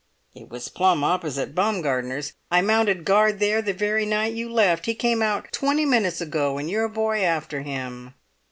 "It 0.33 0.49
was 0.49 0.67
plumb 0.67 1.03
opposite 1.03 1.53
Baumgartner's. 1.53 2.33
I 2.49 2.61
mounted 2.63 3.05
guard 3.05 3.37
there 3.37 3.61
the 3.61 3.71
very 3.71 4.03
night 4.03 4.33
you 4.33 4.51
left. 4.51 4.87
He 4.87 4.95
came 4.95 5.21
out 5.21 5.51
twenty 5.51 5.85
minutes 5.85 6.19
ago, 6.21 6.57
and 6.57 6.67
your 6.67 6.87
boy 6.89 7.21
after 7.21 7.61
him!" 7.61 8.15